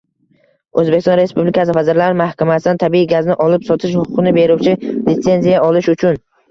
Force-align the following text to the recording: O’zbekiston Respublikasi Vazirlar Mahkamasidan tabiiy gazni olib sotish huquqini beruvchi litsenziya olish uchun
O’zbekiston 0.81 1.19
Respublikasi 1.19 1.75
Vazirlar 1.79 2.17
Mahkamasidan 2.23 2.81
tabiiy 2.87 3.07
gazni 3.15 3.39
olib 3.49 3.71
sotish 3.71 3.95
huquqini 4.03 4.37
beruvchi 4.43 4.79
litsenziya 5.13 5.67
olish 5.73 5.97
uchun 5.99 6.25